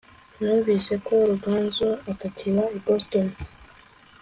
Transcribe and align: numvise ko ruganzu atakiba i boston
numvise 0.41 0.93
ko 1.05 1.13
ruganzu 1.29 1.87
atakiba 2.11 2.63
i 2.77 2.79
boston 2.85 3.27